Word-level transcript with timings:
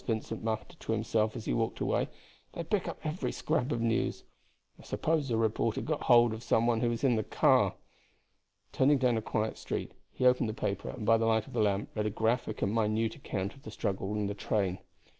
Vincent 0.07 0.43
muttered 0.43 0.79
to 0.79 0.91
himself 0.93 1.35
as 1.35 1.45
he 1.45 1.53
walked 1.53 1.79
away. 1.79 2.09
"They 2.53 2.63
pick 2.63 2.87
up 2.87 2.97
every 3.03 3.31
scrap 3.31 3.71
of 3.71 3.81
news. 3.81 4.23
I 4.79 4.81
suppose 4.83 5.29
a 5.29 5.37
reporter 5.37 5.79
got 5.81 6.01
hold 6.05 6.33
of 6.33 6.41
some 6.41 6.65
one 6.65 6.81
who 6.81 6.89
was 6.89 7.03
in 7.03 7.17
the 7.17 7.23
car." 7.23 7.75
Turning 8.71 8.97
down 8.97 9.15
a 9.15 9.21
quiet 9.21 9.59
street, 9.59 9.91
he 10.11 10.25
opened 10.25 10.49
the 10.49 10.55
paper 10.55 10.89
and 10.89 11.05
by 11.05 11.17
the 11.17 11.27
light 11.27 11.45
of 11.45 11.53
the 11.53 11.61
lamp 11.61 11.89
read 11.93 12.07
a 12.07 12.09
graphic 12.09 12.63
and 12.63 12.73
minute 12.73 13.15
account 13.15 13.53
of 13.53 13.61
the 13.61 13.69
struggle 13.69 14.15
in 14.15 14.25
the 14.25 14.33
train. 14.33 14.79